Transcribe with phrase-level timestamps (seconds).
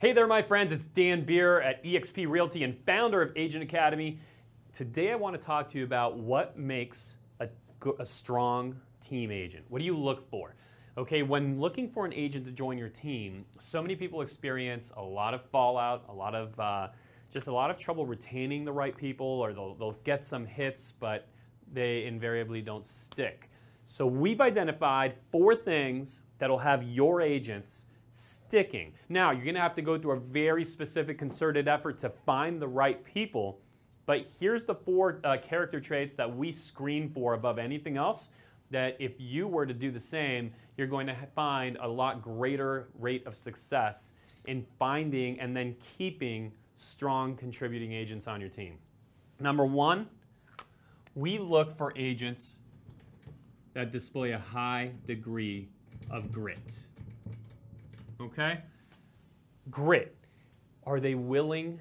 [0.00, 0.70] Hey there, my friends.
[0.70, 4.20] It's Dan Beer at eXp Realty and founder of Agent Academy.
[4.72, 7.48] Today, I want to talk to you about what makes a,
[7.98, 9.64] a strong team agent.
[9.68, 10.54] What do you look for?
[10.96, 15.02] Okay, when looking for an agent to join your team, so many people experience a
[15.02, 16.90] lot of fallout, a lot of uh,
[17.32, 20.92] just a lot of trouble retaining the right people, or they'll, they'll get some hits,
[20.92, 21.26] but
[21.72, 23.50] they invariably don't stick.
[23.88, 27.86] So we've identified four things that'll have your agents
[28.18, 28.92] sticking.
[29.08, 32.60] Now, you're going to have to go through a very specific concerted effort to find
[32.60, 33.60] the right people,
[34.06, 38.30] but here's the four uh, character traits that we screen for above anything else
[38.70, 42.88] that if you were to do the same, you're going to find a lot greater
[42.98, 44.12] rate of success
[44.46, 48.78] in finding and then keeping strong contributing agents on your team.
[49.40, 50.08] Number one,
[51.14, 52.58] we look for agents
[53.74, 55.68] that display a high degree
[56.10, 56.86] of grit.
[58.20, 58.60] Okay?
[59.70, 60.16] Grit.
[60.84, 61.80] Are they willing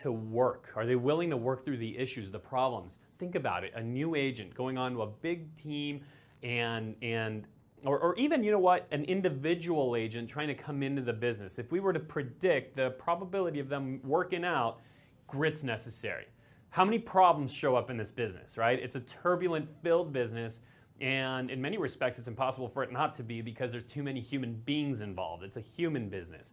[0.00, 0.72] to work?
[0.76, 2.98] Are they willing to work through the issues, the problems?
[3.18, 3.72] Think about it.
[3.74, 6.02] A new agent going on to a big team
[6.42, 7.46] and and
[7.84, 11.58] or, or even you know what an individual agent trying to come into the business
[11.58, 14.80] if we were to predict the probability of them working out
[15.26, 16.26] grit's necessary
[16.70, 20.58] how many problems show up in this business right it's a turbulent filled business
[21.00, 24.20] and in many respects, it's impossible for it not to be because there's too many
[24.20, 25.44] human beings involved.
[25.44, 26.52] It's a human business.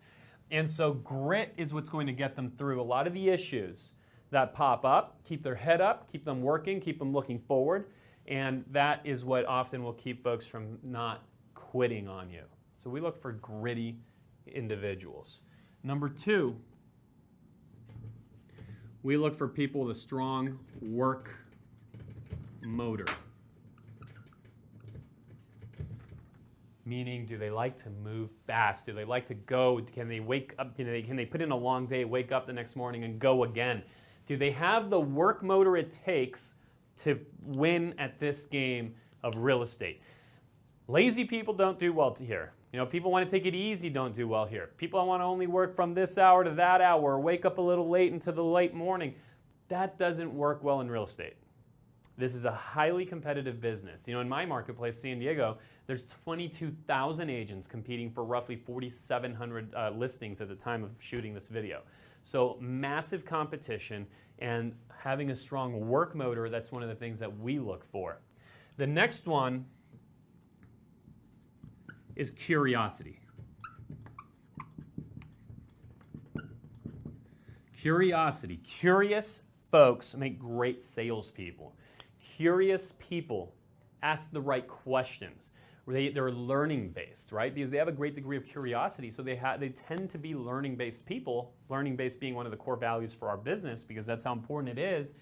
[0.51, 3.93] And so grit is what's going to get them through a lot of the issues
[4.29, 7.87] that pop up, keep their head up, keep them working, keep them looking forward.
[8.27, 11.23] And that is what often will keep folks from not
[11.55, 12.43] quitting on you.
[12.77, 13.97] So we look for gritty
[14.47, 15.41] individuals.
[15.83, 16.55] Number two,
[19.01, 21.29] we look for people with a strong work
[22.63, 23.05] motor.
[26.87, 28.85] Meaning, do they like to move fast?
[28.85, 29.81] Do they like to go?
[29.93, 30.75] Can they wake up?
[30.75, 33.19] Can they, can they put in a long day, wake up the next morning, and
[33.19, 33.81] go again?
[34.27, 36.55] Do they have the work motor it takes
[37.03, 38.93] to win at this game
[39.23, 40.01] of real estate?
[40.87, 42.53] Lazy people don't do well here.
[42.71, 44.71] You know, people want to take it easy don't do well here.
[44.77, 47.61] People want to only work from this hour to that hour, or wake up a
[47.61, 49.15] little late into the late morning.
[49.69, 51.35] That doesn't work well in real estate.
[52.17, 54.07] This is a highly competitive business.
[54.07, 59.91] You know, in my marketplace, San Diego, there's 22,000 agents competing for roughly 4,700 uh,
[59.91, 61.81] listings at the time of shooting this video.
[62.23, 64.07] So massive competition
[64.39, 68.21] and having a strong work motor, that's one of the things that we look for.
[68.77, 69.65] The next one
[72.15, 73.19] is curiosity.
[77.77, 78.57] Curiosity.
[78.57, 81.75] Curious folks make great salespeople
[82.25, 83.53] curious people
[84.01, 85.53] ask the right questions.
[85.87, 87.53] They, they're learning based, right?
[87.53, 89.11] Because they have a great degree of curiosity.
[89.11, 92.51] So they, ha- they tend to be learning based people, learning based being one of
[92.51, 95.13] the core values for our business because that's how important it is.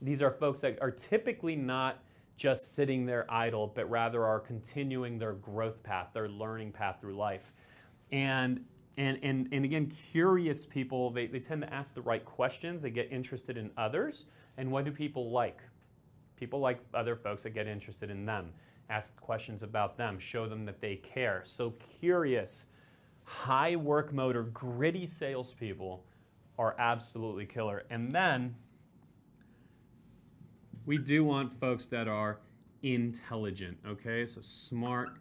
[0.00, 1.98] These are folks that are typically not
[2.36, 7.16] just sitting there idle, but rather are continuing their growth path, their learning path through
[7.16, 7.52] life.
[8.12, 8.64] And
[8.96, 12.80] and, and, and again, curious people, they, they tend to ask the right questions.
[12.80, 14.26] They get interested in others.
[14.56, 15.58] And what do people like?
[16.44, 18.52] People like other folks that get interested in them,
[18.90, 21.40] ask questions about them, show them that they care.
[21.46, 22.66] So curious,
[23.22, 26.04] high work motor, gritty salespeople
[26.58, 27.84] are absolutely killer.
[27.88, 28.56] And then
[30.84, 32.40] we do want folks that are
[32.82, 34.26] intelligent, okay?
[34.26, 35.16] So smart,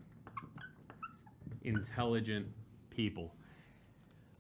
[1.64, 2.48] intelligent
[2.90, 3.34] people.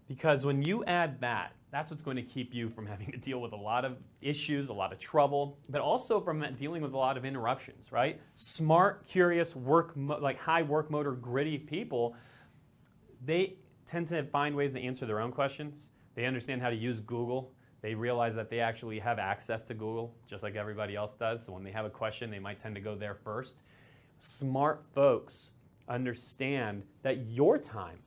[0.09, 3.41] Because when you add that, that's what's going to keep you from having to deal
[3.41, 6.97] with a lot of issues, a lot of trouble, but also from dealing with a
[6.97, 8.22] lot of interruptions, right?
[8.35, 12.16] Smart, curious, work like high work motor, gritty people,
[13.25, 13.56] they
[13.88, 15.89] tend to find ways to answer their own questions.
[16.13, 17.51] They understand how to use Google.
[17.81, 21.44] They realize that they actually have access to Google, just like everybody else does.
[21.44, 23.56] So when they have a question, they might tend to go there first.
[24.19, 25.51] Smart folks
[25.89, 28.00] understand that your time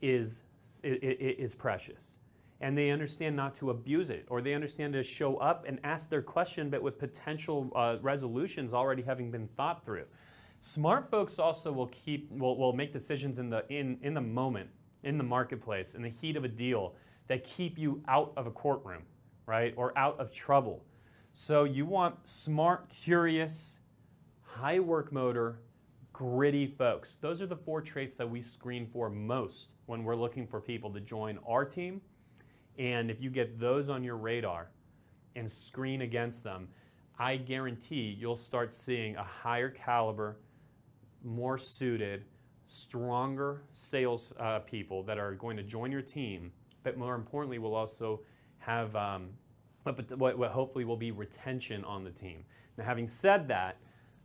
[0.00, 0.42] is,
[0.82, 2.18] is precious
[2.60, 6.10] and they understand not to abuse it, or they understand to show up and ask
[6.10, 10.04] their question, but with potential uh, resolutions already having been thought through.
[10.60, 14.68] Smart folks also will keep will, will make decisions in the in, in the moment,
[15.04, 16.94] in the marketplace, in the heat of a deal
[17.28, 19.02] that keep you out of a courtroom,
[19.46, 19.72] right?
[19.76, 20.84] Or out of trouble.
[21.32, 23.78] So you want smart, curious,
[24.42, 25.60] high work motor,
[26.12, 27.16] gritty folks.
[27.20, 30.90] Those are the four traits that we screen for most when we're looking for people
[30.92, 32.00] to join our team
[32.78, 34.70] and if you get those on your radar
[35.36, 36.68] and screen against them,
[37.18, 40.38] I guarantee you'll start seeing a higher caliber,
[41.24, 42.24] more suited,
[42.66, 46.52] stronger sales uh, people that are going to join your team
[46.82, 48.20] but more importantly, we'll also
[48.60, 49.28] have um,
[49.82, 52.44] what, what hopefully will be retention on the team.
[52.76, 53.76] Now, having said that,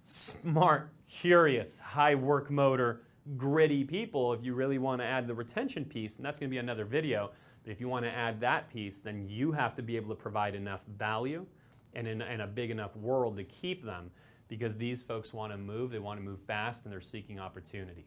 [0.06, 3.02] smart, curious, high work motor,
[3.36, 6.54] gritty people, if you really want to add the retention piece, and that's going to
[6.54, 7.32] be another video,
[7.64, 10.22] but if you want to add that piece, then you have to be able to
[10.22, 11.46] provide enough value
[11.94, 14.12] and in, a big enough world to keep them
[14.48, 18.06] because these folks want to move, they want to move fast, and they're seeking opportunity.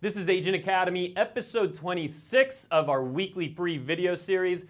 [0.00, 4.66] This is Agent Academy, episode 26 of our weekly free video series.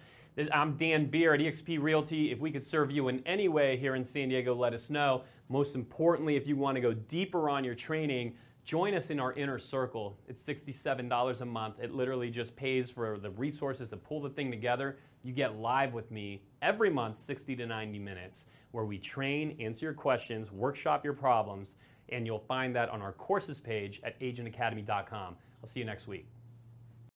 [0.51, 2.31] I'm Dan Beer at eXp Realty.
[2.31, 5.23] If we could serve you in any way here in San Diego, let us know.
[5.49, 8.35] Most importantly, if you want to go deeper on your training,
[8.67, 10.17] join us in our inner circle.
[10.27, 11.75] It's $67 a month.
[11.81, 14.97] It literally just pays for the resources to pull the thing together.
[15.23, 19.85] You get live with me every month, 60 to 90 minutes, where we train, answer
[19.85, 21.75] your questions, workshop your problems,
[22.09, 25.35] and you'll find that on our courses page at agentacademy.com.
[25.63, 26.27] I'll see you next week.